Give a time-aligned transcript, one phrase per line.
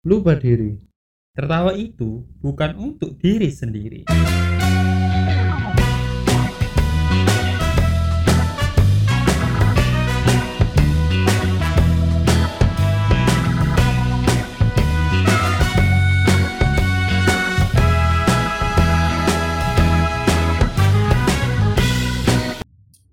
[0.00, 0.80] Lupa diri.
[1.36, 4.08] Tertawa itu bukan untuk diri sendiri.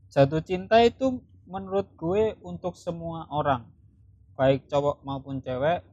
[0.07, 1.19] Jatuh cinta itu
[1.51, 3.67] menurut gue untuk semua orang,
[4.39, 5.83] baik cowok maupun cewek,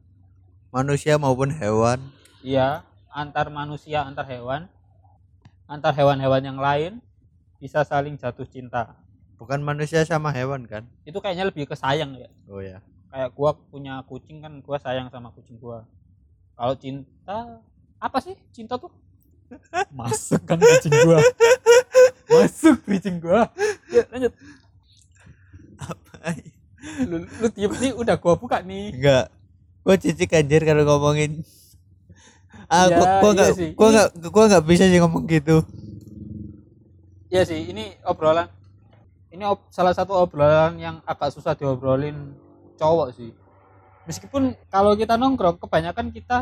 [0.75, 2.03] manusia maupun hewan
[2.43, 4.67] iya, antar manusia, antar hewan,
[5.71, 6.99] antar hewan-hewan yang lain
[7.63, 8.91] bisa saling jatuh cinta.
[9.39, 12.27] bukan manusia sama hewan kan Itu kayaknya lebih ke sayang ya.
[12.51, 15.87] oh ya Kayak gua punya kucing kan gua sayang sama kucing gua.
[16.59, 17.63] Kalau cinta
[17.95, 18.91] apa sih cinta tuh?
[19.95, 21.23] Masuk kan kucing gua.
[22.27, 23.47] Masuk kucing gua.
[23.87, 24.35] Ya, lanjut.
[27.07, 28.91] Lu, lu diem nih udah gua buka nih.
[28.99, 29.31] enggak
[29.85, 31.31] gua cicik anjir kalau ngomongin
[32.71, 35.57] ah Iya, gua gua iya nggak gua nggak gua nggak bisa sih ngomong gitu
[37.33, 38.47] Iya sih, ini obrolan.
[39.33, 42.15] Ini ob- salah satu obrolan yang agak susah diobrolin
[42.79, 43.31] cowok sih.
[44.09, 46.37] Meskipun kalau kita nongkrong, kebanyakan kita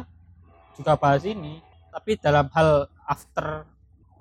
[0.78, 1.59] juga bahas ini,
[1.94, 3.66] tapi dalam hal after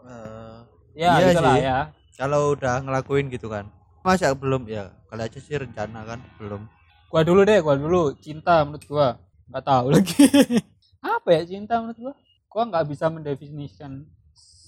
[0.02, 0.58] Eh,
[0.98, 1.58] ya Iya sih.
[1.62, 1.78] ya.
[2.18, 3.64] kalau udah ngelakuin gitu kan
[4.04, 6.62] masa belum ya kali aja sih rencana kan belum
[7.12, 9.20] Gua dulu deh, gua dulu cinta menurut gua.
[9.52, 10.16] nggak tahu lagi.
[11.20, 12.14] Apa ya cinta menurut gua?
[12.48, 14.08] Gua nggak bisa mendefinisikan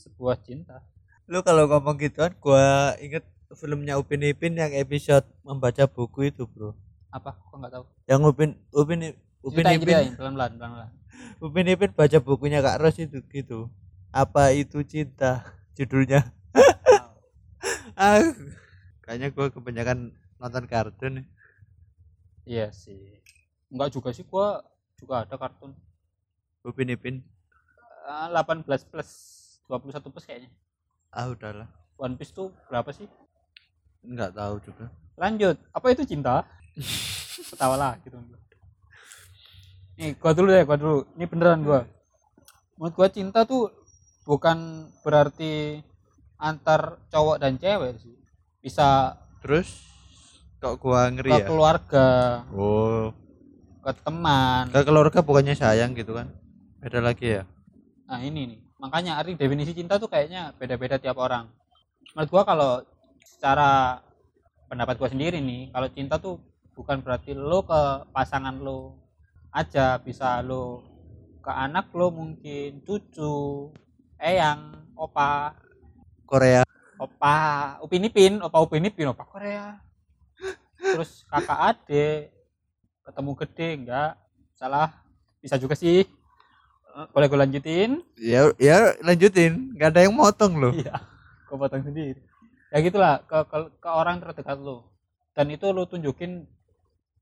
[0.05, 0.85] sebuah cinta.
[1.25, 3.25] lu kalau ngomong gituan gua inget
[3.57, 6.77] filmnya Upin Ipin yang episode membaca buku itu bro
[7.09, 7.33] Apa?
[7.49, 7.85] Gua nggak tahu.
[8.05, 10.91] yang Upin Upin Upin Ceritain, Ipin ceritain, pelan-pelan, pelan-pelan.
[11.49, 13.73] Upin Ipin baca bukunya Kak Ros itu gitu
[14.13, 16.29] apa itu cinta judulnya
[17.97, 18.21] ah
[19.01, 21.25] kayaknya gua kebanyakan nonton kartun
[22.45, 23.21] Iya sih.
[23.73, 24.61] Enggak juga sih gua
[25.01, 25.73] juga ada kartun.
[26.65, 27.21] Upin Ipin
[28.05, 29.11] Eh, 18 plus
[29.65, 30.53] 21 plus kayaknya.
[31.09, 31.69] Ah udahlah.
[31.97, 33.09] One Piece tuh berapa sih?
[34.05, 34.93] Nggak tahu juga.
[35.17, 35.57] Lanjut.
[35.73, 36.45] Apa itu cinta?
[37.49, 38.21] Ketawa lah gitu.
[39.97, 40.99] Nih gua dulu deh gua dulu.
[41.17, 41.89] Ini beneran gua.
[42.77, 43.73] Menurut gua cinta tuh
[44.29, 45.81] bukan berarti
[46.37, 48.17] antar cowok dan cewek sih.
[48.61, 49.94] Bisa terus
[50.65, 51.47] kok gua ngeri ke ya?
[51.53, 52.09] keluarga.
[52.57, 53.13] Oh.
[53.85, 54.73] Ke teman.
[54.73, 56.33] Ke keluarga bukannya sayang gitu kan?
[56.81, 57.43] Beda lagi ya?
[58.09, 61.53] Nah ini nih, makanya arti definisi cinta tuh kayaknya beda-beda tiap orang.
[62.17, 62.73] Menurut gua kalau
[63.21, 64.01] secara
[64.73, 66.41] pendapat gua sendiri nih, kalau cinta tuh
[66.73, 68.97] bukan berarti lo ke pasangan lo
[69.53, 70.81] aja, bisa lo
[71.45, 73.69] ke anak lo mungkin, cucu,
[74.17, 75.53] eyang, opa,
[76.25, 76.65] Korea.
[76.97, 77.37] Opa,
[77.85, 79.84] upin ipin, opa upin ipin, opa Korea.
[80.87, 82.29] Terus kakak adik,
[83.03, 84.11] ketemu gede enggak,
[84.53, 84.89] salah,
[85.39, 86.05] bisa juga sih.
[86.91, 87.91] Eh, Boleh gue lanjutin?
[88.15, 90.95] ya ya lanjutin nggak ada yang motong loh Iya,
[91.43, 92.21] gue potong sendiri.
[92.69, 94.93] Ya gitulah ke, ke ke orang terdekat lo.
[95.31, 96.47] Dan itu lo tunjukin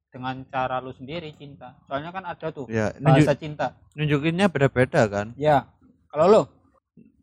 [0.09, 1.81] dengan cara lo sendiri cinta.
[1.87, 3.67] Soalnya kan ada tuh ya nunjuk, bahasa cinta.
[3.93, 5.65] nunjukinnya beda-beda kan Ya,
[6.07, 6.43] kalau lo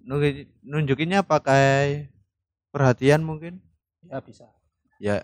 [0.02, 2.10] Nunjuk- nunjukinnya pakai
[2.68, 3.62] perhatian mungkin
[4.02, 4.50] ya bisa.
[4.98, 5.22] ya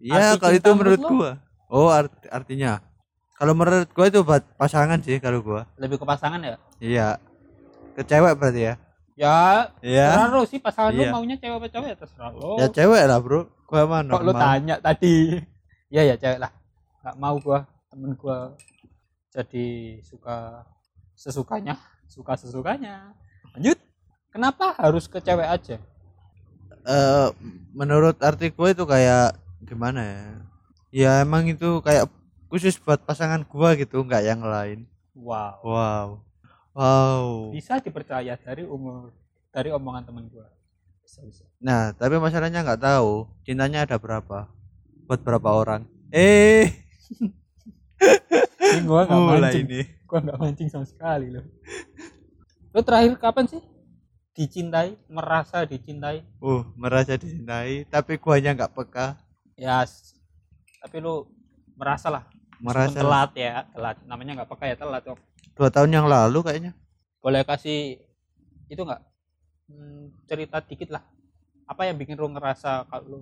[0.00, 1.08] ya Arti kalau itu menurut lo?
[1.08, 1.30] gua
[1.68, 2.80] oh art- artinya
[3.36, 6.56] kalau menurut gua itu buat pasangan sih kalau gua Lebih ke pasangan ya.
[6.80, 7.08] iya
[7.94, 8.74] ke cewek berarti ya
[9.20, 11.12] Ya, ya terserah lo sih pasangan Iya.
[11.12, 12.56] lo maunya cewek apa cowok ya terserah lo.
[12.56, 15.36] ya cewek lah bro gua mah Kok lo tanya tadi?
[15.92, 16.48] Iya ya cewek lah.
[17.04, 18.56] Gak mau gua temen gua
[19.28, 19.66] jadi
[20.00, 20.64] suka
[21.12, 21.76] sesukanya,
[22.08, 23.12] suka sesukanya.
[23.52, 23.76] Lanjut.
[24.32, 25.76] Kenapa harus ke cewek aja?
[26.80, 27.28] eh
[27.70, 30.22] menurut arti gue itu kayak gimana ya
[30.90, 32.08] ya emang itu kayak
[32.48, 35.60] khusus buat pasangan gua gitu nggak yang lain Wow.
[35.62, 36.08] wow
[36.72, 39.12] wow Bisa dipercaya dari umur
[39.50, 40.46] dari omongan temen gua.
[41.02, 41.44] Bisa bisa.
[41.58, 44.46] nah tapi masalahnya nggak tahu cintanya ada berapa
[45.04, 46.70] buat berapa orang eh
[48.60, 49.66] Ini gua nggak mancing.
[49.66, 51.44] ini Gua nggak mancing sama sekali loh.
[52.70, 53.62] Lo terakhir kapan sih
[54.30, 56.22] dicintai, merasa dicintai?
[56.40, 59.18] uh merasa dicintai tapi guanya nggak peka
[59.60, 59.84] Ya,
[60.80, 61.28] tapi lu
[61.76, 62.24] merasa lah.
[62.60, 63.96] Merasa telat ya, telat.
[64.08, 65.02] Namanya nggak pakai ya telat.
[65.04, 65.18] Kok.
[65.56, 66.72] dua tahun yang lalu kayaknya
[67.20, 68.00] Boleh kasih
[68.72, 69.02] itu nggak
[69.70, 70.98] Hmm, cerita dikit lah.
[71.70, 73.18] Apa yang bikin lu ngerasa kalau lu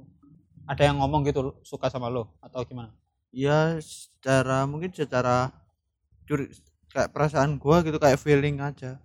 [0.64, 2.88] ada yang ngomong gitu lu suka sama lu atau gimana?
[3.28, 5.52] ya secara mungkin secara
[6.24, 6.48] curi
[6.92, 8.96] kayak perasaan gua gitu kayak feeling aja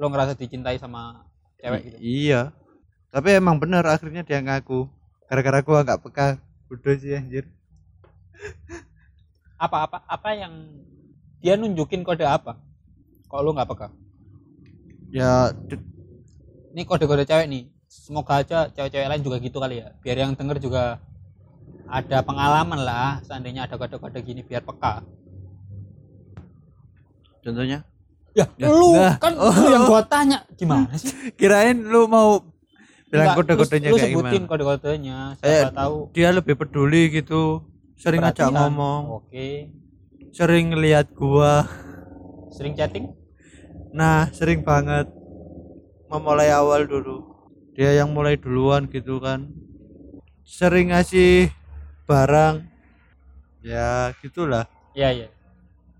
[0.00, 1.28] Lu ngerasa dicintai sama
[1.60, 1.96] cewek I- gitu?
[2.00, 2.40] iya
[3.12, 4.88] tapi emang bener akhirnya dia ngaku
[5.28, 6.26] gara-gara gua nggak peka
[6.68, 7.44] udah sih anjir.
[9.58, 10.54] Apa apa apa yang
[11.42, 12.54] dia nunjukin kode apa?
[13.26, 13.90] Kok lu nggak peka
[15.08, 15.52] ya
[16.72, 17.64] ini kode-kode cewek nih.
[17.88, 19.88] Semoga aja cewek-cewek lain juga gitu kali ya.
[20.04, 21.00] Biar yang denger juga
[21.88, 23.18] ada pengalaman lah.
[23.24, 25.00] Seandainya ada kode-kode gini biar peka.
[27.40, 27.80] Contohnya?
[28.36, 29.16] Ya, Ya, lu nah.
[29.16, 29.50] kan Oh.
[29.50, 30.44] lu yang gua tanya.
[30.54, 31.10] Gimana sih?
[31.40, 32.44] Kirain lu mau
[33.08, 34.50] bilang kode-kodenya kayak sebutin gimana?
[34.50, 35.96] kode-kodenya Eh, siapa tahu.
[36.12, 37.64] dia lebih peduli gitu
[37.96, 38.58] sering ngajak perhatian.
[38.68, 39.02] ngomong.
[39.24, 39.48] Oke.
[40.30, 41.64] Sering lihat gua.
[42.52, 43.10] Sering chatting?
[43.90, 45.08] Nah sering banget.
[46.08, 47.24] Memulai awal dulu.
[47.72, 49.48] Dia yang mulai duluan gitu kan.
[50.42, 51.52] Sering ngasih
[52.04, 52.64] barang.
[53.60, 54.64] Ya gitulah.
[54.92, 55.28] Iya iya.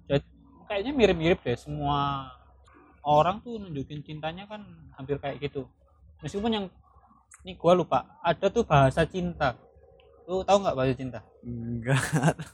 [0.06, 0.24] Jadi,
[0.64, 2.28] kayaknya mirip-mirip deh semua.
[3.00, 5.68] Orang tuh nunjukin cintanya kan hampir kayak gitu.
[6.20, 6.66] Meskipun yang
[7.42, 9.54] ini gua lupa ada tuh bahasa cinta.
[10.28, 11.20] Lu tahu nggak bahasa cinta?
[11.40, 12.00] enggak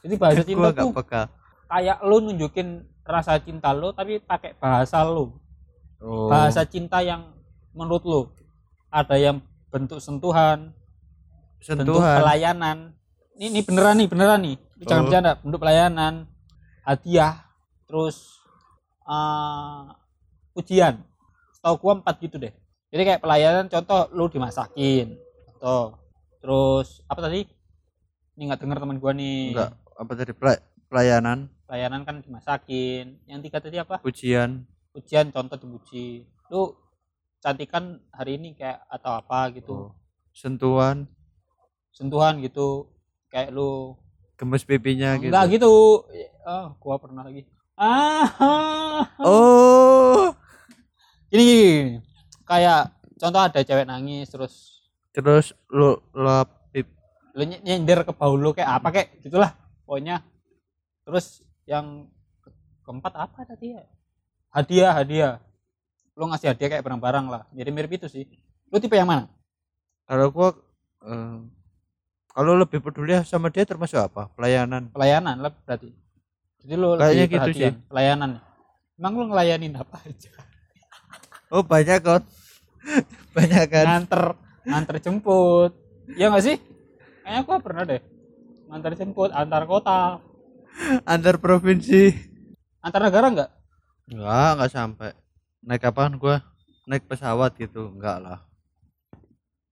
[0.06, 1.22] Jadi bahasa cinta gua tuh peka
[1.64, 2.68] kayak lu nunjukin
[3.02, 5.34] rasa cinta lu tapi pakai bahasa lu.
[5.98, 6.30] oh.
[6.30, 7.34] Bahasa cinta yang
[7.74, 8.20] menurut lu
[8.88, 9.42] ada yang
[9.74, 10.70] bentuk sentuhan,
[11.58, 12.78] bentuk sentuhan pelayanan.
[13.34, 14.56] Ini, ini beneran nih, beneran nih.
[14.78, 15.06] Ini Jangan Oh.
[15.10, 16.14] bercanda, bentuk pelayanan,
[16.86, 17.34] hadiah,
[17.90, 18.38] terus
[19.02, 19.82] eh
[20.54, 21.02] ujian.
[21.58, 22.54] Setahu gua empat gitu deh.
[22.94, 25.18] Jadi kayak pelayanan contoh lu dimasakin.
[25.50, 25.98] Contoh.
[26.38, 27.42] Terus apa tadi?
[28.38, 29.50] Ini nggak denger teman gua nih.
[29.50, 33.18] enggak apa tadi pela- pelayanan Pelayanan kan dimasakin.
[33.26, 33.98] Yang tiga tadi apa?
[34.06, 34.62] ujian
[34.94, 36.22] Ujian contoh dipuji.
[36.54, 36.70] Lu
[37.42, 39.74] cantikan hari ini kayak atau apa gitu.
[39.74, 39.90] oh.
[40.30, 41.10] sentuhan
[41.90, 42.86] Sentuhan gitu.
[43.26, 43.98] Kayak lu
[44.38, 46.06] gemes pipinya gitu Enggak gitu.
[46.46, 47.42] Oh, gua pernah lagi.
[47.74, 48.22] Ah.
[49.18, 50.30] oh
[51.26, 51.98] gini.
[52.44, 54.54] Kayak contoh ada cewek nangis terus
[55.14, 56.90] terus lu lap pip
[57.32, 59.52] lu ny- nyender ke bau lu kayak apa kayak gitulah
[59.84, 60.20] pokoknya.
[61.04, 62.08] Terus yang
[62.40, 62.54] ke-
[62.84, 63.82] keempat apa tadi ya?
[64.52, 65.32] Hadiah, hadiah.
[66.14, 67.42] Lu ngasih hadiah kayak barang-barang lah.
[67.50, 68.24] Mirip-mirip itu sih.
[68.70, 69.26] Lu tipe yang mana?
[70.04, 70.52] kalau gua
[71.00, 71.38] eh,
[72.28, 75.96] kalau lebih peduli sama dia termasuk apa pelayanan Pelayanan lah berarti.
[76.60, 78.30] Jadi lu Kayaknya gitu perhatian, Pelayanan.
[79.00, 80.28] Emang lu ngelayanin apa aja?
[81.52, 82.22] Oh banyak kan
[83.36, 83.86] banyak kan?
[83.86, 84.22] Nganter
[84.64, 85.72] nganter jemput.
[86.16, 86.56] Ya nggak sih?
[87.24, 88.02] Kayaknya gua pernah deh
[88.68, 90.20] nganter jemput antar kota.
[91.06, 92.10] Antar provinsi.
[92.84, 93.50] Antar negara nggak?
[94.12, 95.10] Enggak enggak sampai.
[95.64, 96.44] Naik kapan gua?
[96.84, 98.38] Naik pesawat gitu enggak lah.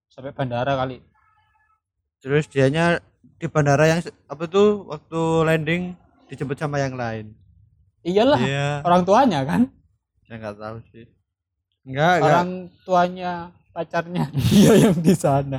[0.08, 1.00] Sampai bandara kali.
[2.22, 3.02] Terus dianya
[3.36, 5.82] di bandara yang apa tuh waktu landing
[6.30, 7.34] dijemput sama yang lain.
[8.02, 8.68] Iyalah iya.
[8.86, 9.68] orang tuanya kan.
[10.26, 11.06] Saya nggak tahu sih
[11.86, 12.30] enggak enggak.
[12.30, 12.50] Orang
[12.84, 13.32] tuanya
[13.72, 14.24] pacarnya.
[14.32, 15.58] Dia yang di sana.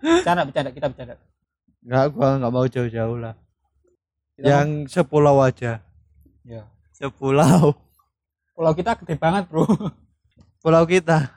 [0.00, 1.14] Bercanda bercanda kita bercanda.
[1.82, 3.34] Enggak gua nggak mau jauh-jauh lah.
[4.36, 5.80] Kita yang sepulau aja.
[6.44, 7.76] Ya sepulau.
[8.56, 9.68] Pulau kita gede banget bro.
[10.64, 11.30] Pulau kita.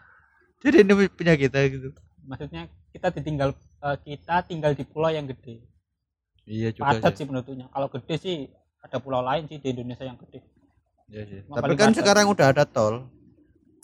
[0.63, 1.91] Jadi ini punya kita gitu.
[2.23, 5.63] Maksudnya kita ditinggal eh, kita tinggal di pulau yang gede.
[6.49, 7.23] Iya juga padat sih.
[7.23, 7.67] sih menurutnya.
[7.69, 8.35] Kalau gede sih
[8.81, 10.39] ada pulau lain sih di Indonesia yang gede.
[11.11, 11.39] Iya sih.
[11.45, 13.18] Tapi kan sekarang udah ada tol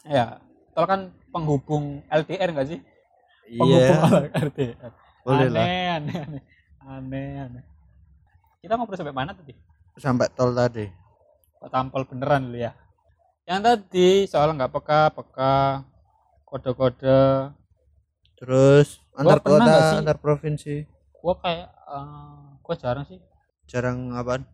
[0.05, 0.37] ya
[0.77, 2.79] tol kan penghubung LDR enggak sih?
[3.49, 3.97] Iya.
[3.97, 4.91] Penghubung LDR
[5.25, 5.65] boleh lah.
[5.65, 6.43] Aneh, aneh aneh.
[6.85, 7.63] Aneh aneh.
[8.61, 9.57] Kita ngobrol sampai mana tadi?
[9.97, 10.85] Sampai tol tadi.
[11.57, 12.77] Kok tampol beneran lu ya?
[13.49, 15.81] Yang tadi soal nggak peka peka
[16.45, 17.49] kode-kode.
[18.37, 20.85] Terus antar nggak kota antar provinsi?
[21.17, 23.17] Gua kayak eh, gua jarang sih.
[23.65, 24.45] Jarang apaan?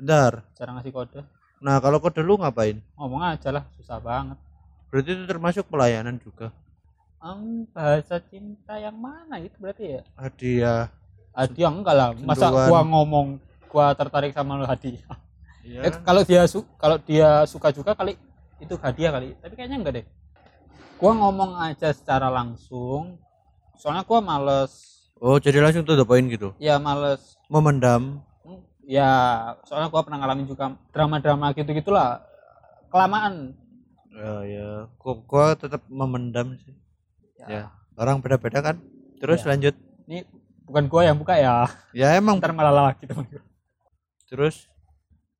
[0.00, 0.48] Bentar.
[0.56, 1.20] Jarang ngasih kode.
[1.60, 2.80] Nah kalau kode lu ngapain?
[2.96, 4.40] Ngomong aja lah susah banget
[4.92, 6.52] berarti itu termasuk pelayanan juga?
[7.24, 10.02] Em, bahasa cinta yang mana itu berarti ya?
[10.20, 10.92] Hadiah.
[11.32, 12.08] Hadiah enggak lah.
[12.20, 13.40] Masa gua ngomong
[13.72, 15.16] gua tertarik sama lu hadiah.
[15.64, 15.80] Iya.
[15.88, 18.20] Eh, kalau dia su kalau dia suka juga kali
[18.60, 19.32] itu hadiah kali.
[19.40, 20.06] Tapi kayaknya enggak deh.
[21.00, 23.16] Gua ngomong aja secara langsung.
[23.80, 24.92] Soalnya gua males.
[25.22, 26.52] Oh jadi langsung tuh poin gitu?
[26.60, 27.40] Ya males.
[27.48, 28.20] Memendam.
[28.44, 29.08] Hmm, ya
[29.64, 32.20] soalnya gua pernah ngalamin juga drama-drama gitu gitulah
[32.92, 33.56] kelamaan
[34.12, 34.68] ya ya
[35.00, 36.74] gua, gua tetap memendam sih.
[37.40, 37.62] Ya, ya
[37.96, 38.76] orang beda-beda kan?
[39.18, 39.48] Terus Ya.
[39.54, 39.74] lanjut.
[40.06, 40.24] Ini
[40.62, 41.66] bukan gua yang buka ya?
[41.96, 42.38] Ya emang.
[42.38, 43.42] Ntar malah teman gua.
[44.28, 44.64] terus?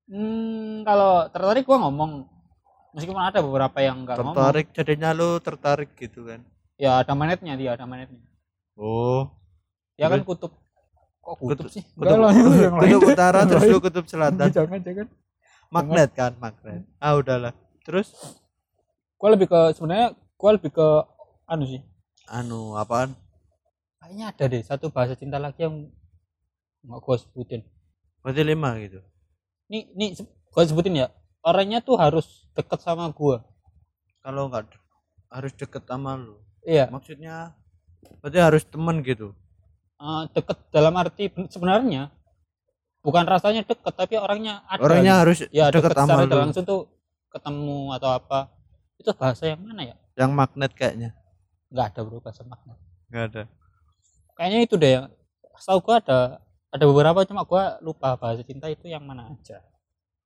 [0.04, 2.28] Hmm, kalau tertarik gua ngomong.
[2.92, 4.36] Meskipun ada beberapa yang enggak ngomong.
[4.36, 6.44] Tertarik jadinya lu tertarik gitu kan?
[6.76, 8.20] Ya ada manetnya dia ada manetnya.
[8.76, 9.32] Oh.
[9.96, 10.52] Dia kan kutub.
[11.22, 11.84] Kok kutub, Kutub- sih?
[11.94, 12.98] kutub, lah, yang lain.
[12.98, 14.50] kutub utara terus lu kutub selatan.
[14.50, 15.06] Jangan jangan.
[15.72, 16.84] Magnet kan magnet.
[17.00, 17.54] Ah udahlah.
[17.86, 18.12] Terus
[19.22, 20.88] gue lebih ke sebenarnya gue lebih ke
[21.46, 21.78] anu sih.
[22.26, 23.14] Anu apaan?
[24.02, 25.86] Kayaknya ada deh satu bahasa cinta lagi yang
[26.82, 27.62] nggak gue sebutin.
[28.26, 28.98] Berarti lima gitu?
[29.70, 30.18] Nih nih
[30.50, 31.06] gua sebutin ya.
[31.46, 33.46] Orangnya tuh harus deket sama gua.
[34.26, 34.74] Kalau nggak
[35.30, 36.42] harus deket sama lu.
[36.66, 36.90] Iya.
[36.90, 37.54] Maksudnya
[38.18, 39.38] berarti harus temen gitu?
[40.02, 42.10] Eh, deket dalam arti ben- sebenarnya
[43.06, 44.82] bukan rasanya deket tapi orangnya ada.
[44.82, 46.34] Orangnya harus ya deket deket sama lu.
[46.34, 46.90] langsung tuh
[47.30, 48.50] ketemu atau apa
[49.02, 49.96] itu bahasa yang mana ya?
[50.14, 51.10] Yang magnet kayaknya.
[51.74, 52.78] Nggak ada bro bahasa magnet.
[53.10, 53.42] Nggak ada.
[54.38, 55.06] Kayaknya itu deh yang
[55.58, 56.18] setahu gua ada
[56.72, 59.58] ada beberapa cuma gua lupa bahasa cinta itu yang mana aja.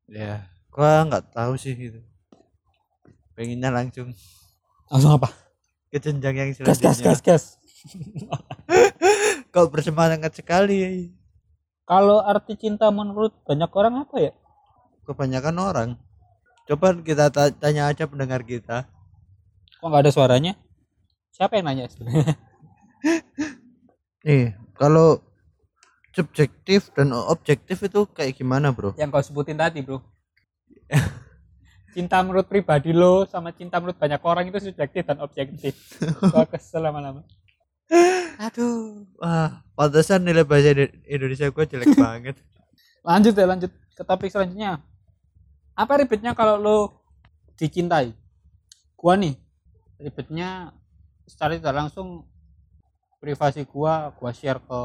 [0.06, 2.04] Ya gua nggak tahu sih gitu.
[3.32, 4.12] Pengennya langsung
[4.92, 5.32] langsung apa?
[5.88, 7.06] Ke jenjang yang gas gas selanjutnya.
[7.08, 7.44] gas gas.
[9.54, 11.10] Kau bersemangat sekali.
[11.86, 14.32] Kalau arti cinta menurut banyak orang apa ya?
[15.06, 15.90] Kebanyakan orang
[16.66, 18.86] coba kita ta- tanya aja pendengar kita.
[19.78, 20.52] Kok nggak ada suaranya?
[21.30, 21.86] Siapa yang nanya?
[21.86, 22.32] Sebenarnya
[24.26, 25.20] nih kalau
[26.10, 28.96] subjektif dan objektif itu kayak gimana bro?
[28.96, 30.00] Yang kau sebutin tadi bro.
[31.96, 35.72] Cinta menurut pribadi lo sama cinta menurut banyak orang itu subjektif dan objektif.
[36.32, 37.24] Gua kesel lama-lama.
[38.36, 39.06] Aduh.
[39.16, 42.36] Wah pantesan nilai bahasa Indo- Indonesia gue jelek banget.
[43.00, 44.82] Lanjut ya lanjut ke topik selanjutnya
[45.76, 46.78] apa ribetnya kalau lo
[47.60, 48.16] dicintai?
[48.96, 49.36] Gua nih
[50.00, 50.72] ribetnya
[51.28, 52.24] secara tidak langsung
[53.20, 54.80] privasi gua gua share ke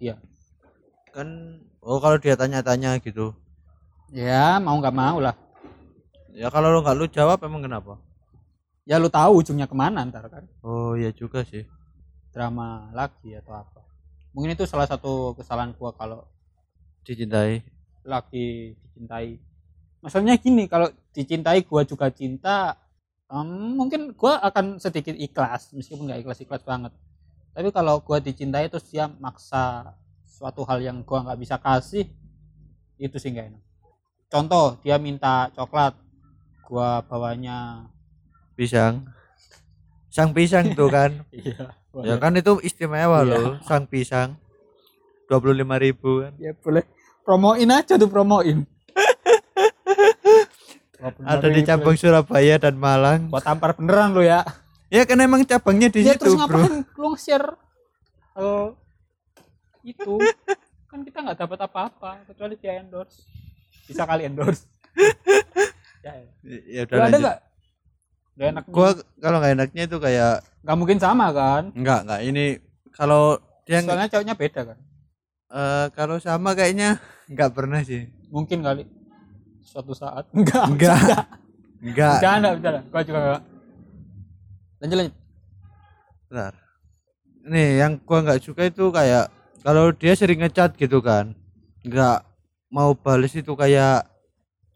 [0.00, 0.16] dia.
[1.12, 3.36] Kan oh kalau dia tanya-tanya gitu.
[4.08, 5.36] Ya mau nggak mau lah.
[6.32, 8.00] Ya kalau lo nggak lu jawab emang kenapa?
[8.88, 10.48] Ya lu tahu ujungnya ke mana ntar kan?
[10.64, 11.68] Oh ya juga sih.
[12.32, 13.84] Drama lagi atau apa?
[14.32, 16.24] Mungkin itu salah satu kesalahan gua kalau
[17.04, 17.60] dicintai.
[18.04, 19.40] lagi dicintai
[20.04, 22.76] maksudnya gini kalau dicintai gua juga cinta
[23.26, 26.92] em, mungkin gua akan sedikit ikhlas meskipun nggak ikhlas ikhlas banget.
[27.56, 29.96] Tapi kalau gua dicintai terus dia maksa
[30.28, 32.04] suatu hal yang gua nggak bisa kasih
[33.00, 33.62] itu sih nggak enak.
[34.28, 35.96] Contoh dia minta coklat
[36.68, 37.88] gua bawanya
[38.52, 39.08] pisang.
[40.12, 41.10] Sang pisang tuh kan.
[41.94, 43.30] Iya ya kan itu istimewa Iya.
[43.38, 44.34] loh sang pisang.
[45.30, 46.34] 25.000 ribu kan.
[46.42, 46.82] Ya boleh.
[47.22, 48.66] Promoin aja tuh promoin
[51.04, 53.28] ada di cabang Surabaya dan Malang.
[53.28, 54.40] Gua tampar beneran lo ya.
[54.88, 56.56] Ya kan emang cabangnya di ya situ terus bro.
[56.60, 57.48] ngapain lu nge-share?
[58.32, 58.78] Hal
[59.82, 60.14] itu.
[60.86, 63.26] Kan kita nggak dapat apa-apa kecuali dia endorse.
[63.84, 64.64] Bisa kali endorse.
[66.04, 66.28] Ya, ya.
[66.68, 67.38] ya udah Lu ada nggak?
[68.34, 68.88] Gak enak gua
[69.24, 71.72] kalau nggak enaknya itu kayak nggak mungkin sama kan?
[71.72, 72.44] Enggak enggak ini
[72.92, 74.78] kalau dia nggak- soalnya cowoknya beda kan?
[75.48, 78.04] Eh, kalau sama kayaknya nggak pernah sih.
[78.28, 78.84] Mungkin kali
[79.64, 80.28] suatu saat.
[80.36, 80.98] Enggak enggak.
[81.80, 82.14] enggak.
[82.20, 82.80] Bercanda bercanda.
[82.92, 83.42] Gua juga enggak.
[84.80, 85.14] Lanjut lanjut.
[86.28, 86.52] Bentar.
[87.44, 89.28] Nih, yang gua nggak suka itu kayak
[89.64, 91.32] kalau dia sering ngechat gitu kan,
[91.84, 92.18] nggak
[92.68, 94.04] mau bales itu kayak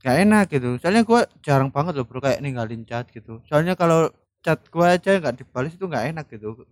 [0.04, 0.76] nggak enak gitu.
[0.80, 3.40] Soalnya gua jarang banget loh bro kayak ninggalin chat gitu.
[3.48, 4.08] Soalnya kalau
[4.40, 6.64] chat gua aja nggak dibales itu nggak enak gitu.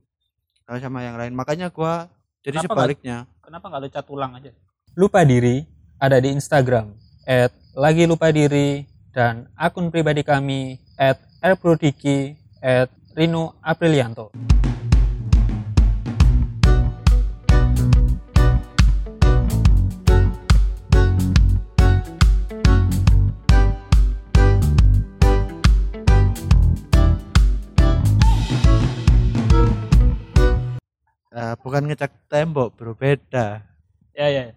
[0.67, 2.09] Kalau sama yang lain, makanya gua
[2.41, 3.17] jadi Kenapa sebaliknya.
[3.43, 4.51] kenapa nggak lu cat ulang aja?
[4.95, 5.67] Lupa diri
[5.99, 6.95] ada di Instagram
[7.27, 12.87] at lagi lupa diri dan akun pribadi kami at erprodiki at
[13.19, 14.31] Rino Aprilianto
[31.37, 33.61] Eh, bukan ngecat tembok bro, beda.
[34.17, 34.55] ya ya, ya.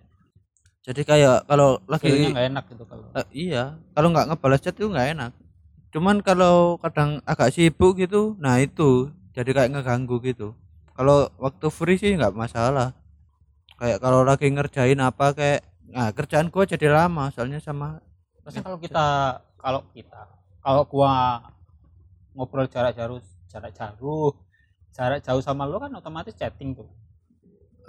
[0.88, 4.88] Jadi kayak kalau lagi nggak enak gitu kalau Eh, iya, kalau nggak ngebalas chat itu
[4.88, 5.32] nggak enak.
[5.94, 10.54] Cuman kalau kadang agak sibuk gitu, nah itu jadi kayak ngeganggu gitu.
[10.94, 12.94] Kalau waktu free sih nggak masalah.
[13.80, 18.00] Kayak kalau lagi ngerjain apa kayak, nah kerjaan gua jadi lama soalnya sama.
[18.46, 19.08] Maksudnya kalau kita
[19.58, 20.22] kalau kita
[20.62, 21.12] kalau gua
[22.36, 23.20] ngobrol jarak jauh
[23.52, 24.32] jarak jauh
[24.96, 26.88] jarak jauh sama lu kan otomatis chatting tuh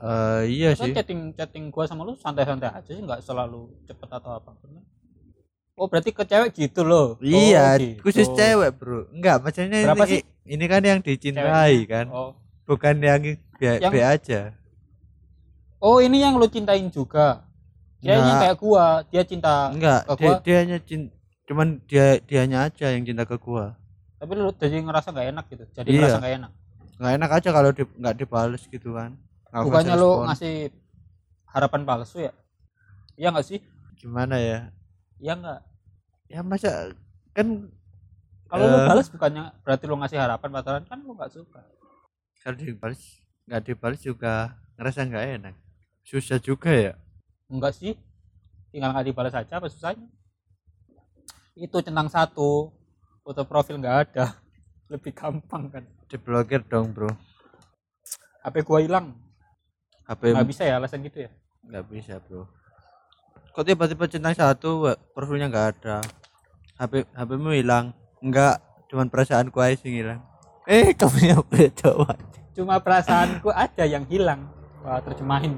[0.00, 0.94] eh iya Kan sih.
[0.96, 4.56] chatting chatting gua sama lu santai-santai aja sih nggak selalu cepet atau apa
[5.76, 8.00] oh berarti ke cewek gitu loh Iya, Oh, gitu.
[8.02, 9.08] khusus cewek bro.
[9.10, 11.44] Enggak, maksudnya Berapa ini, sih ini kan yang dicintai
[11.78, 11.88] Ceweknya?
[11.88, 12.30] kan, oh
[12.64, 13.20] bukan yang
[13.56, 14.40] B, Yang- aja.
[15.78, 17.44] oh ini yang lu cintain juga
[17.98, 18.40] kayaknya Nggak.
[18.40, 20.34] kayak gua dia cinta Enggak, ke dia, gua.
[20.40, 21.12] dia hanya cin-
[21.44, 23.76] cuman dia dianya aja yang cinta ke gua.
[24.16, 25.96] tapi lu jadi ngerasa nggak enak gitu jadi Iya.
[25.98, 26.52] ngerasa nggak enak
[26.96, 29.10] nggak enak aja kalau di, nggak dibales gitu kan
[29.50, 30.24] Nggak bukannya respon.
[30.30, 30.54] ngasih
[31.44, 32.32] harapan palsu ya?
[33.14, 33.58] Iya nggak sih?
[33.98, 34.70] Gimana ya?
[35.18, 35.60] Iya nggak?
[36.30, 36.94] Ya masa
[37.34, 37.66] kan
[38.46, 38.86] kalau lu Eh.
[38.86, 40.84] balas bukannya berarti lu ngasih harapan pacaran?
[40.86, 41.60] Kan lu nggak suka.
[42.40, 43.02] Kalau dibales
[43.44, 45.54] nggak dibales juga ngerasa nggak enak.
[46.00, 46.94] Susah juga ya.
[47.46, 47.98] Enggak sih.
[48.70, 50.06] Tinggal nggak dibalas aja apa susahnya?
[51.54, 52.70] Itu centang satu.
[53.20, 54.38] Foto profil nggak ada.
[54.92, 55.84] Lebih gampang kan.
[56.06, 57.10] Diblokir dong bro.
[58.40, 59.12] HP gua hilang
[60.10, 61.30] HP nggak bisa ya alasan gitu ya?
[61.62, 62.50] Nggak bisa bro.
[63.54, 66.02] Kok tiba-tiba centang satu profilnya nggak ada.
[66.82, 67.94] HP HPmu hilang.
[68.18, 68.58] Enggak
[68.90, 70.18] cuman perasaanku aja sih hilang
[70.70, 71.90] eh kamu yang beda
[72.54, 74.46] cuma perasaanku aja yang hilang.
[74.86, 75.56] Wah terjemahin.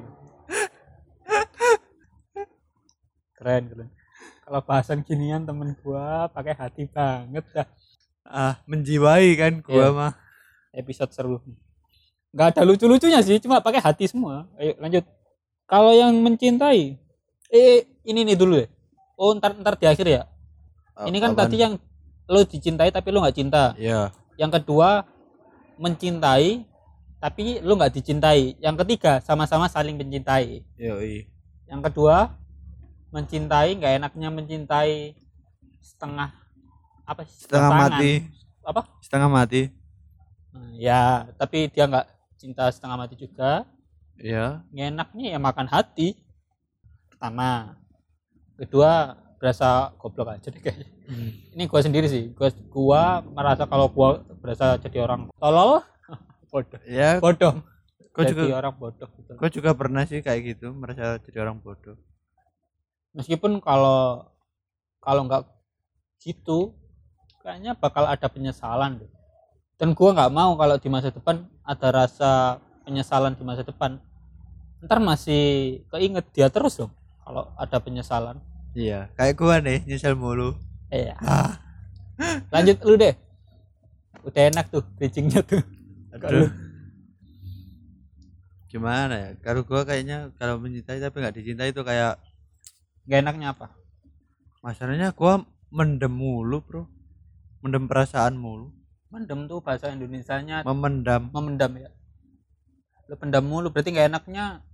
[3.37, 3.89] Keren keren.
[4.43, 7.69] Kalau bahasan ginian temen gua pakai hati banget dah.
[8.23, 9.89] Ah menjiwai kan gua Iya.
[9.91, 10.13] mah.
[10.73, 11.37] Episode seru
[12.33, 14.49] nggak ada lucu-lucunya sih cuma pakai hati semua.
[14.57, 15.05] Ayo lanjut.
[15.65, 16.97] Kalau yang mencintai
[17.49, 18.69] eh ini nih dulu ya.
[19.15, 20.23] Oh ntar ntar di akhir ya.
[21.05, 21.49] Ini kan Apaan?
[21.49, 21.75] tadi yang
[22.27, 23.77] lo dicintai tapi lo nggak cinta.
[23.77, 25.05] Ya yang kedua
[25.77, 26.65] mencintai
[27.21, 28.57] tapi lo nggak dicintai.
[28.59, 30.65] Yang ketiga sama-sama saling mencintai.
[30.77, 31.29] Yoi.
[31.69, 32.35] Yang kedua
[33.13, 35.15] mencintai nggak enaknya mencintai
[35.85, 36.33] setengah
[37.05, 37.91] apa sih, Setengah setangan.
[37.93, 38.13] mati.
[38.63, 38.81] apa?
[39.03, 39.63] Setengah mati.
[40.53, 41.01] Nah, ya
[41.37, 42.07] tapi dia nggak
[42.43, 43.63] cinta setengah mati juga.
[44.75, 46.19] Ya enaknya ya makan hati.
[47.07, 47.79] Pertama.
[48.59, 50.91] Kedua berasa goblok aja deh kayaknya.
[51.55, 52.35] Ini gua sendiri sih.
[52.35, 55.87] Gua gua merasa kalau gua berasa jadi orang tolol
[56.51, 56.83] bodoh.
[56.83, 57.63] Ya bodoh.
[58.11, 59.33] Gua jadi juga orang bodoh gitu.
[59.39, 61.95] gua juga pernah sih kayak gitu merasa jadi orang bodoh.
[63.15, 64.27] Meskipun kalau
[64.99, 65.47] kalau nggak
[66.23, 66.75] gitu
[67.43, 69.11] kayaknya bakal ada penyesalan deh
[69.83, 73.99] dan gua nggak mau kalau di masa depan ada rasa penyesalan di masa depan.
[74.79, 75.43] Ntar masih
[75.91, 76.95] keinget dia terus dong
[77.27, 78.39] kalau ada penyesalan.
[78.79, 80.55] Iya kayak gua nih nyesel mulu.
[80.87, 81.19] Iya.
[81.19, 81.59] Ah.
[82.55, 83.11] Lanjut lu deh.
[84.23, 85.59] Udah enak tuh bridgingnya tuh.
[86.15, 86.47] Aduh.
[88.71, 89.31] gimana ya?
[89.43, 92.23] Kalau gua kayaknya kalau mencintai tapi nggak dicintai itu kayak
[93.11, 93.75] nggak enaknya apa?
[94.63, 95.43] Masalahnya gua
[95.75, 96.87] mendem mulu bro.
[97.67, 98.71] Mendem perasaan mulu
[99.13, 100.65] mendem tuh bahasa Indonesianya.
[100.65, 101.29] Memendam.
[101.37, 101.91] Memendam ya.
[103.13, 104.65] Lu pendam mulu berarti nggak enaknya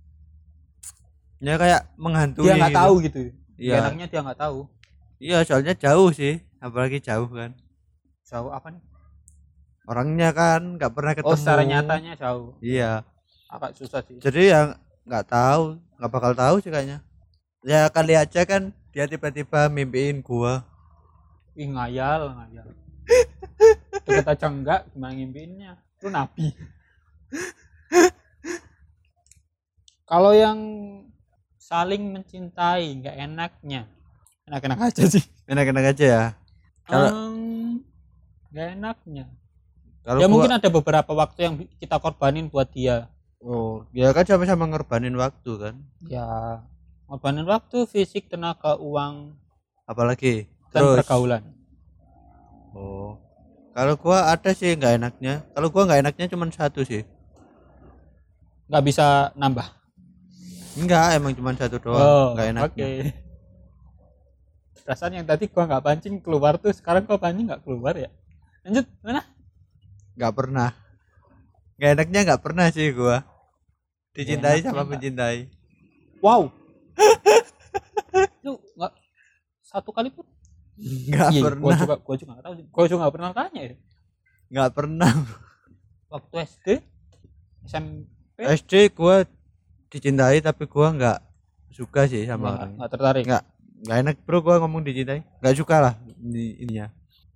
[1.39, 2.79] ya kayak menghantui dia nggak gitu.
[2.79, 3.19] tahu gitu.
[3.59, 3.75] Iya.
[3.83, 4.59] enaknya dia nggak tahu.
[5.19, 6.39] Iya soalnya jauh sih.
[6.63, 7.51] Apalagi jauh kan.
[8.23, 8.83] Jauh apa nih?
[9.91, 11.35] Orangnya kan nggak pernah ketemu.
[11.35, 12.55] Oh secara nyatanya jauh.
[12.63, 13.03] Iya.
[13.51, 14.23] Agak susah sih.
[14.23, 17.03] Jadi yang nggak tahu nggak bakal tahu sih kayaknya.
[17.67, 20.63] Ya kali aja kan dia tiba-tiba mimpiin gua.
[21.59, 22.71] Ih ngayal ngayal
[24.09, 25.71] deket aja enggak gimana ngimpiinnya?
[26.01, 26.49] Lu nabi.
[30.03, 30.57] Kalau yang
[31.61, 33.85] saling mencintai nggak enaknya.
[34.49, 35.21] Enak-enak aja sih.
[35.45, 36.23] Enak-enak aja ya.
[36.83, 37.37] Kalau-
[38.49, 39.25] nggak enaknya.
[40.01, 43.05] Kalau ya gua- mungkin ada beberapa waktu yang kita korbanin buat dia.
[43.39, 45.75] Oh ya kan sama-sama ngorbanin waktu kan?
[46.03, 46.59] Ya
[47.05, 49.37] korbanin waktu fisik tenaga uang
[49.85, 50.49] apalagi?
[50.69, 50.97] dan terus?
[51.01, 51.43] pergaulan.
[52.73, 53.17] Oh
[53.79, 57.07] kalau gua ada sih nggak enaknya kalau gua nggak enaknya cuma satu sih
[58.67, 59.63] nggak bisa nambah
[60.75, 63.07] enggak emang cuma satu doang Oh, nggak enaknya Oke.
[64.83, 68.09] Perasaan yang tadi gua nggak pancing keluar tuh, sekarang gua pancing nggak keluar ya.
[68.65, 69.21] Lanjut, mana?
[70.19, 70.75] nggak pernah
[71.79, 73.23] nggak enaknya nggak pernah sih gua
[74.11, 75.47] dicintai sama mencintai
[76.19, 76.51] Wow.
[78.43, 78.91] Lu nggak
[79.63, 80.27] satu kali pun?
[80.79, 82.65] Nggak Iya, pernah gua juga gua juga nggak tahu sih.
[82.67, 83.75] Gua juga nggak pernah tanya ya.
[84.49, 85.13] nggak pernah
[86.09, 86.67] Waktu SD,
[87.63, 89.15] SMP, SD gua
[89.87, 91.19] dicintai tapi gua nggak
[91.69, 93.23] suka sih sama nggak orang nggak tertarik.
[93.25, 93.43] nggak
[93.79, 96.87] nggak enak bro gua ngomong dicintai nggak suka lah ini ininya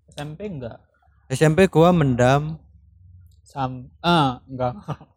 [0.10, 0.78] SMP enggak.
[1.28, 2.58] SMP gua mendam
[3.44, 4.74] Sam, ah, enggak.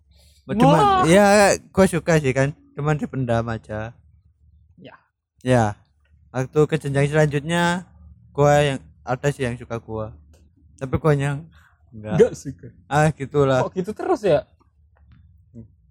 [0.61, 1.25] cuman ya
[1.71, 3.97] gua suka sih kan cuman dipendam aja
[4.77, 4.95] Ya.
[5.41, 5.65] ya
[6.29, 7.89] waktu ke jenjang selanjutnya
[8.37, 10.12] gua yang ada sih yang suka gua
[10.77, 11.49] tapi gua yang
[11.88, 12.68] enggak Enggak suka.
[12.87, 14.44] ah gitulah Kok gitu terus ya?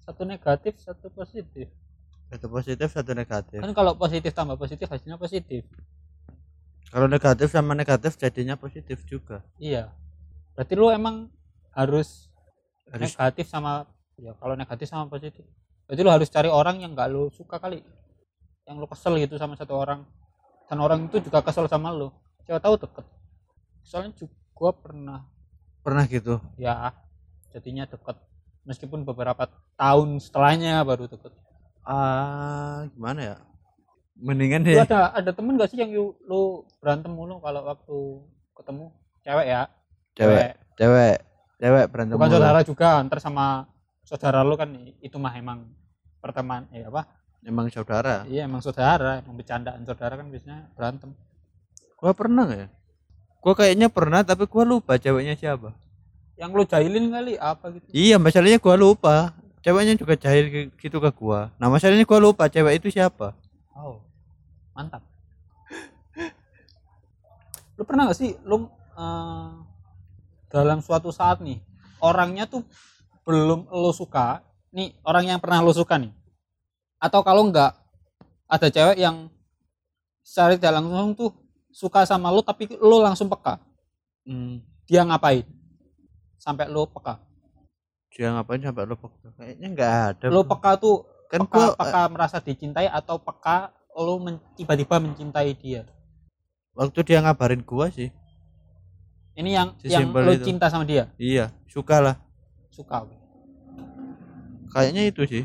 [0.05, 1.65] Satu negatif, satu positif.
[2.29, 5.65] satu positif satu negatif Kan kalau positif tambah positif hasilnya positif.
[6.87, 9.89] kalau negatif sama negatif jadinya positif juga Iya.
[10.53, 11.27] Berarti lu emang
[11.73, 12.29] harus,
[12.87, 13.83] harus negatif sama
[14.15, 15.43] ya kalau negatif sama positif.
[15.83, 17.83] Berarti lu harus cari orang yang nggak lu suka kali.
[18.63, 20.05] Yang lu kesel gitu sama satu orang.
[20.65, 22.09] Dan orang itu juga kesel sama lu.
[22.45, 23.05] Siapa tahu deket.
[23.81, 25.19] Soalnya juga pernah
[25.85, 26.93] pernah gitu ya
[27.53, 28.17] jadinya deket.
[28.65, 29.45] Meskipun beberapa
[29.77, 31.33] tahun setelahnya baru deket.
[31.85, 33.37] ah gimana ya
[34.17, 37.97] mendingan Lu deh ada ada temen gak sih yang lu, lu berantem mulu kalau waktu
[38.57, 38.85] ketemu
[39.21, 39.61] cewek ya?
[40.17, 41.17] cewek cewek
[41.61, 42.35] cewek berantem Bukan mulu.
[42.41, 43.69] saudara juga, ntar sama
[44.01, 45.69] saudara lu kan itu mah emang
[46.25, 47.05] perteman eh apa?
[47.45, 51.13] emang saudara Iya emang saudara, emang bercandaan saudara kan biasanya berantem.
[51.95, 52.69] Gua pernah nggak ya?
[53.41, 55.73] Gua kayaknya pernah tapi gua lupa ceweknya siapa.
[56.35, 57.87] Yang lu jahilin kali apa gitu?
[57.95, 59.15] Iya masalahnya gua lupa.
[59.65, 61.49] Ceweknya juga jahil gitu ke gua.
[61.57, 63.33] Nah masalahnya gua lupa cewek itu siapa.
[63.73, 64.03] Oh
[64.75, 65.01] mantap.
[67.75, 69.49] Lu pernah gak sih lu eh,
[70.47, 71.59] dalam suatu saat nih
[71.99, 72.63] orangnya tuh
[73.27, 74.39] belum lo suka
[74.71, 76.11] nih orang yang pernah lo suka nih?
[76.99, 77.75] Atau kalau enggak
[78.45, 79.27] ada cewek yang
[80.25, 81.31] secara tidak langsung tuh
[81.75, 83.59] suka sama lo tapi lo langsung peka?
[84.23, 84.63] Hmm.
[84.87, 85.43] dia ngapain?
[86.39, 87.19] Sampai lo peka?
[88.15, 89.27] Dia ngapain sampai lo peka?
[89.35, 94.23] Kayaknya nggak ada lo peka tuh kan peka, gua peka merasa dicintai atau peka lo
[94.23, 95.83] men- tiba-tiba mencintai dia?
[96.71, 98.07] Waktu dia ngabarin gua sih.
[99.35, 100.47] Ini yang yang Sesimpel lo itu.
[100.47, 101.11] cinta sama dia?
[101.19, 102.15] Iya suka lah.
[102.71, 103.03] Suka
[104.71, 105.43] kayaknya itu sih.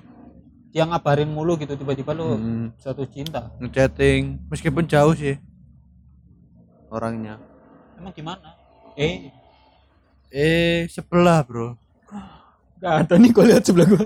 [0.70, 3.50] Dia ngabarin mulu gitu tiba-tiba lo Hmm, jatuh cinta.
[3.58, 4.46] Ngechatting.
[4.46, 5.49] Meskipun jauh sih
[6.90, 7.38] orangnya.
[7.96, 8.54] Emang gimana
[8.98, 9.30] eh.
[10.30, 11.78] Eh sebelah bro.
[12.80, 14.04] Gak ada nih gue lihat sebelah gue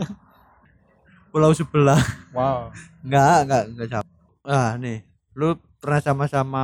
[1.34, 1.98] pulau sebelah.
[2.30, 2.70] Wow.
[3.10, 4.06] Nggak nggak nggak jauh.
[4.46, 5.02] Ah nih.
[5.34, 6.62] Lu pernah sama-sama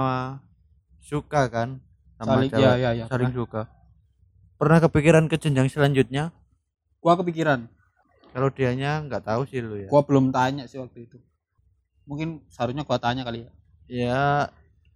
[1.03, 1.83] suka kan?
[2.15, 2.63] Sama saling cewek.
[2.63, 3.67] ya ya ya saling suka.
[4.55, 6.31] Pernah kepikiran ke jenjang selanjutnya?
[7.03, 7.67] Gua kepikiran.
[8.31, 9.89] Kalau dianya nggak tahu sih lu ya.
[9.91, 11.19] Gua belum tanya sih waktu itu.
[12.07, 13.51] Mungkin seharusnya gua tanya kali ya.
[13.91, 14.25] Ya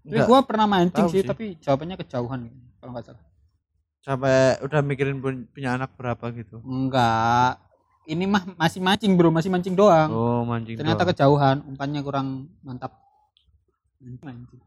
[0.04, 1.28] tapi gua pernah mancing sih, sih.
[1.28, 2.40] tapi jawabannya kejauhan
[2.76, 3.24] kalau nggak salah.
[4.04, 6.60] Sampai udah mikirin pun- punya anak berapa gitu.
[6.60, 7.56] Enggak.
[8.04, 10.12] Ini mah masih mancing bro masih mancing doang.
[10.12, 11.10] Oh mancing ternyata doang.
[11.16, 12.92] kejauhan umpannya kurang mantap.
[14.04, 14.60] Mancing.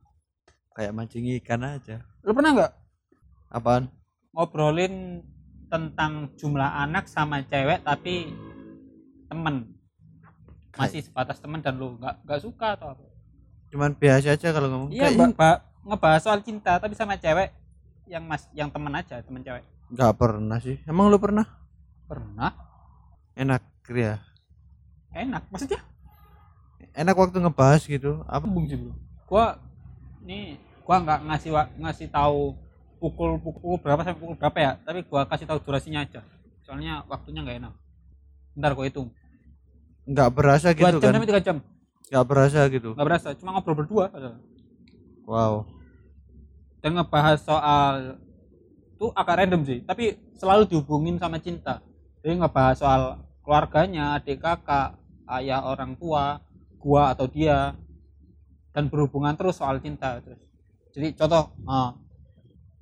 [0.73, 2.01] Kayak mancing ikan aja.
[2.25, 2.71] Lu pernah nggak?
[3.53, 3.93] Apaan?
[4.33, 5.21] Ngobrolin
[5.69, 8.33] tentang jumlah anak sama cewek tapi
[9.29, 9.69] temen.
[10.73, 13.16] Masih sebatas temen dan lu nggak nggak suka atau apa
[13.67, 15.35] cuman biasa aja kalau ngomong iya Kayaknya mbak.
[15.35, 17.51] Mbak, ngebahas soal cinta tapi sama cewek
[18.07, 19.63] yang mas yang temen aja temen cewek.
[19.87, 20.79] Nggak pernah sih.
[20.87, 21.47] Emang lu pernah?
[22.07, 22.51] Pernah.
[23.35, 24.19] Enak ya
[25.17, 25.81] enak maksudnya?
[26.93, 28.21] Enak waktu ngebahas gitu.
[28.25, 28.45] Apa?
[28.45, 28.77] Bung sih
[29.27, 29.59] gua
[30.23, 30.55] nih
[30.87, 31.51] gua nggak ngasih
[31.83, 32.55] ngasih tahu
[32.97, 36.23] pukul pukul berapa sampai pukul berapa ya tapi gua kasih tahu durasinya aja.
[36.63, 37.73] Soalnya waktunya nggak enak.
[38.55, 39.09] Bentar gua hitung.
[40.07, 41.13] Nggak berasa gitu jam kan?
[41.19, 41.57] sampai tiga jam
[42.07, 42.95] nggak berasa gitu.
[42.95, 44.39] Nggak berasa cuma ngobrol berdua padahal.
[45.27, 45.53] wow.
[46.79, 48.21] Dan ngebahas soal
[48.95, 51.83] tuh agak random sih tapi selalu dihubungin sama cinta.
[52.23, 53.01] Jadi ngebahas soal
[53.43, 54.95] keluarganya adik kakak
[55.39, 56.39] ayah orang tua
[56.79, 57.75] gua atau dia.
[58.71, 60.37] Dan berhubungan terus soal cinta terus.
[60.93, 61.89] Jadi contoh eh,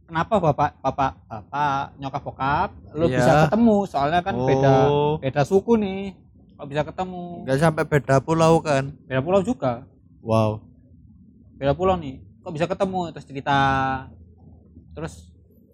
[0.05, 3.17] kenapa bapak bapak bapak nyokap bokap lu Iya.
[3.17, 3.77] bisa ketemu?
[3.87, 5.15] Soalnya kan beda Oh.
[5.17, 6.13] beda suku nih
[6.55, 7.43] kok bisa ketemu?
[7.43, 8.95] Nggak sampai beda pulau kan?
[9.05, 9.83] Beda pulau juga.
[10.23, 10.63] Wow.
[11.59, 12.23] Beda pulau nih.
[12.41, 13.11] Kok bisa ketemu?
[13.11, 13.59] Terus cerita.
[14.95, 15.13] Terus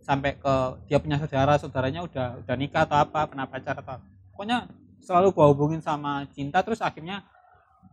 [0.02, 0.54] sampai ke
[0.90, 4.02] dia punya saudara saudaranya udah udah nikah atau apa pernah pacar atau
[4.34, 4.68] pokoknya
[5.00, 7.22] selalu gua hubungin sama cinta terus akhirnya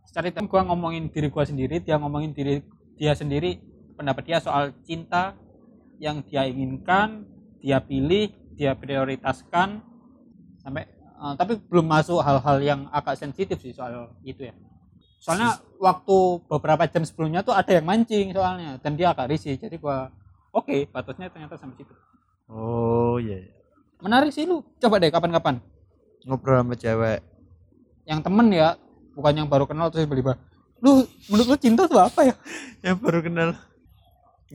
[0.09, 2.65] secara itu gua ngomongin diri gua sendiri dia ngomongin diri
[2.97, 3.61] dia sendiri
[3.93, 5.37] pendapat dia soal cinta
[6.01, 7.29] yang dia inginkan
[7.61, 9.85] dia pilih dia prioritaskan
[10.59, 14.55] sampai eh, tapi belum masuk hal-hal yang agak sensitif sih soal itu ya.
[15.19, 19.59] Soalnya waktu beberapa jam sebelumnya tuh ada yang mancing soalnya dan dia agak risih.
[19.59, 20.07] Jadi gua
[20.55, 21.93] oke batasnya ternyata sampai situ.
[22.49, 23.53] Oh iya iya.
[23.99, 24.63] menarik sih lu.
[24.79, 25.59] Coba deh kapan-kapan.
[26.23, 27.19] Ngobrol sama cewek.
[28.07, 28.79] Yang temen ya
[29.13, 30.39] bukan yang baru kenal terus tiba-tiba
[30.79, 32.35] lu menurut lu cinta tuh apa ya?
[32.87, 33.49] Yang baru kenal.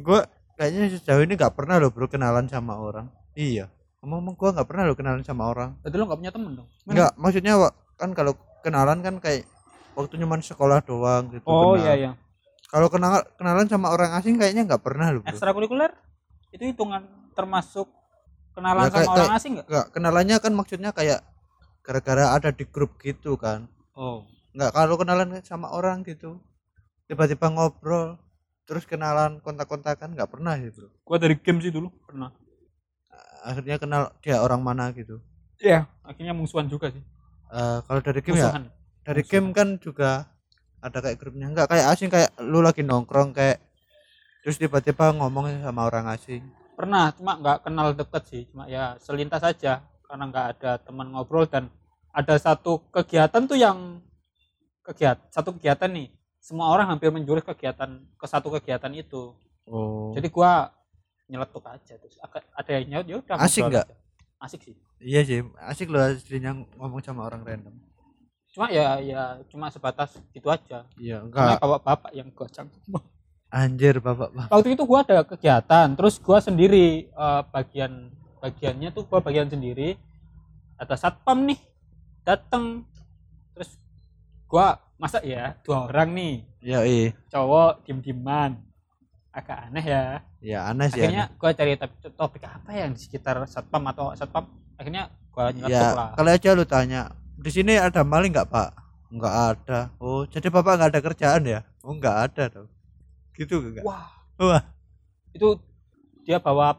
[0.01, 0.25] Gua
[0.57, 3.13] kayaknya sejauh ini nggak pernah loh bro kenalan sama orang.
[3.37, 3.69] Iya
[4.05, 5.75] ngomong gua nggak pernah loh kenalan sama orang.
[5.81, 6.69] Jadi lu nggak punya temen dong?
[6.85, 7.55] Nggak maksudnya
[7.95, 9.45] kan kalau kenalan kan kayak
[9.95, 11.83] waktu cuman sekolah doang gitu oh kenal.
[11.83, 12.11] iya iya.
[12.69, 15.91] Kalau kenal kenalan sama orang asing kayaknya nggak pernah bro ekstrakurikuler?
[16.51, 17.87] Itu hitungan termasuk
[18.53, 19.67] kenalan Ya, kayak- sama orang kayak- asing nggak?
[19.71, 21.21] nggak kenalannya kan maksudnya kayak
[21.85, 23.69] gara-gara ada di grup gitu kan.
[23.95, 24.25] Oh.
[24.55, 26.39] Nggak kalau kenalan sama orang gitu
[27.05, 28.17] tiba-tiba ngobrol
[28.65, 32.33] terus kenalan kontak-kontakan nggak pernah bro gua dari game sih dulu pernah
[33.45, 35.21] akhirnya kenal dia orang mana gitu.
[35.61, 37.05] Iya akhirnya musuhan juga sih.
[37.53, 38.65] Eh, kalau dari game ya musuhan.
[39.05, 39.31] dari musuhan.
[39.31, 40.11] game kan juga
[40.81, 41.47] ada kayak grupnya.
[41.53, 43.61] Nggak kayak asing kayak lu lagi nongkrong kayak
[44.43, 46.43] terus tiba-tiba ngomong sama orang asing.
[46.75, 48.43] Pernah cuma nggak kenal deket sih.
[48.51, 51.69] Cuma ya selintas saja karena nggak ada teman ngobrol dan
[52.15, 54.01] ada satu kegiatan tuh yang
[54.85, 56.09] kegiatan satu kegiatan nih.
[56.45, 59.33] Semua orang hampir menjurus kegiatan ke satu kegiatan itu.
[59.65, 60.13] Oh.
[60.13, 60.69] Jadi gua
[61.35, 62.15] nyeletuk aja terus
[62.55, 63.87] ada yang nyaut ya udah Asik nggak?
[64.39, 64.75] asik sih.
[65.03, 67.75] Iya sih asik loh aslinya ngomong sama orang random.
[68.55, 70.87] Cuma ya ya cuma sebatas gitu aja.
[70.95, 72.71] Iya enggak bawa bapak yang gocang
[73.55, 78.11] anjir bapak bang waktu itu gua ada kegiatan terus gua sendiri eh, bagian
[78.43, 79.99] bagiannya tuh gua bagian sendiri.
[80.75, 81.59] Ada satpam nih
[82.27, 82.83] dateng.
[83.55, 83.79] Terus
[84.51, 86.35] gua masa ya dua orang nih?
[86.63, 88.59] Ya iya cowok diem dieman
[89.35, 90.03] agak aneh ya.
[90.39, 94.15] Ya aneh sih akhirnya gua cari topik, topik apa ya yang di sekitar satpam atau
[94.15, 94.47] satpam?
[94.79, 96.11] Akhirnya nyeletuk ya lah.
[96.15, 98.71] kali aja lu tanya di sini ada maling nggak pak?
[99.11, 99.81] Nggak ada.
[99.99, 101.61] Oh jadi bapak nggak ada kerjaan ya?
[101.83, 102.69] Oh nggak ada dong.
[103.35, 104.07] Gitu enggak wah.
[104.39, 104.63] Wah.
[105.35, 105.59] Itu
[106.23, 106.79] dia bawa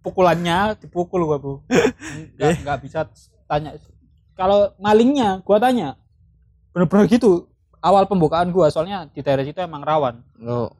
[0.00, 1.60] pukulannya dipukul gua bu.
[2.36, 2.56] Nggak Eh.
[2.64, 3.04] nggak bisa
[3.44, 3.76] tanya.
[4.32, 6.00] Kalau malingnya gua tanya
[6.74, 7.46] bener-bener gitu
[7.78, 10.24] awal pembukaan gua soalnya di daerah situ emang rawan.
[10.40, 10.72] Oh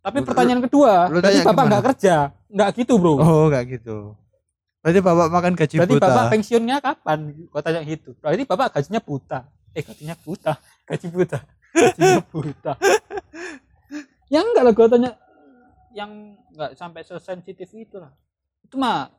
[0.00, 2.14] tapi pertanyaan kedua lu berarti bapak nggak kerja?
[2.48, 3.20] Nggak gitu bro.
[3.20, 4.16] Oh nggak gitu.
[4.80, 6.06] Berarti bapak makan gaji berarti buta?
[6.08, 7.18] bapak pensiunnya kapan?
[7.52, 8.10] Gua tanya gitu.
[8.16, 9.38] Berarti bapak gajinya buta?
[9.76, 10.52] Eh gajinya buta.
[10.88, 11.38] Gaji buta.
[11.70, 12.72] Gajinya buta.
[14.26, 15.10] Yang enggak lah gua tanya.
[15.94, 16.10] Yang
[16.56, 18.10] nggak sampai sesensitif itu lah.
[18.64, 19.12] Itu mah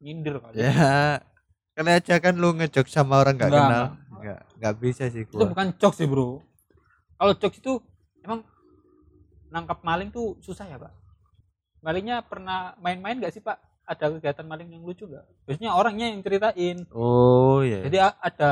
[0.00, 0.64] nyindir kali.
[0.64, 1.20] Ya
[1.76, 3.96] kali aja kan lu ngejok sama orang nggak kenal.
[4.20, 5.48] nggak nggak bisa sih itu gua.
[5.48, 6.40] bukan jokes sih bro.
[7.20, 7.72] Kalau jokes itu
[8.24, 8.40] emang
[9.50, 10.94] nangkap maling tuh susah ya pak?
[11.80, 13.58] Malingnya pernah main-main nggak sih pak?
[13.84, 15.26] Ada kegiatan maling yang lucu nggak?
[15.46, 16.86] Biasanya orangnya yang ceritain.
[16.94, 18.50] Oh ya jadi a- ada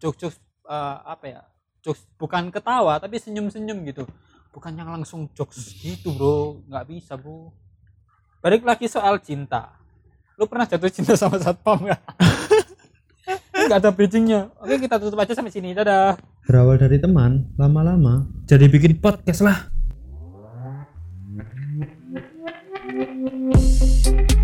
[0.00, 1.40] jokes-jokes eh, apa ya
[1.84, 4.04] jokes bukan ketawa tapi senyum-senyum gitu.
[4.48, 6.64] Bukan yang langsung jokes gitu bro.
[6.66, 7.52] Nggak bisa bro.
[8.40, 9.76] Balik lagi soal cinta.
[10.38, 12.00] Lu pernah jatuh cinta sama satpam nggak?
[13.68, 14.48] Nggak ada bridgingnya.
[14.62, 15.76] Oke kita tutup aja sampai sini.
[15.76, 16.16] Dadah.
[16.48, 19.68] Berawal dari teman, lama-lama jadi bikin podcast lah.
[23.30, 24.37] thank you.